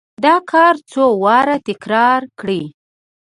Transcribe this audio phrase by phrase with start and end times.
[0.23, 2.63] دا کار څو واره تکرار کړئ.